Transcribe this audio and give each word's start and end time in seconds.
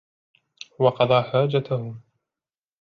وَقَضَى 0.79 1.21
حَاجَتَهُ 1.21 1.95